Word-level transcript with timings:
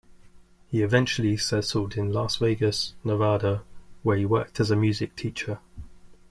He 0.65 0.81
eventually 0.81 1.37
settled 1.37 1.95
in 1.95 2.11
Las 2.11 2.37
Vegas, 2.37 2.95
Nevada, 3.03 3.61
where 4.01 4.17
he 4.17 4.25
worked 4.25 4.59
as 4.59 4.71
a 4.71 4.75
music 4.75 5.15
teacher. 5.15 5.59